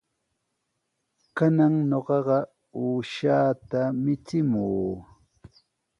[1.37, 2.37] Kanan ñuqapa
[2.81, 4.89] uushaata michimuy.